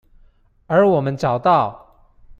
[0.65, 2.09] 而我們找到